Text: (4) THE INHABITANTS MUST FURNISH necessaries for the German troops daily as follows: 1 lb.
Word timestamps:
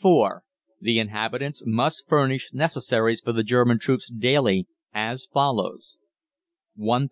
(4) 0.00 0.44
THE 0.80 1.00
INHABITANTS 1.00 1.64
MUST 1.66 2.06
FURNISH 2.06 2.50
necessaries 2.52 3.20
for 3.20 3.32
the 3.32 3.42
German 3.42 3.80
troops 3.80 4.08
daily 4.08 4.68
as 4.94 5.26
follows: 5.26 5.96
1 6.76 7.08
lb. 7.08 7.10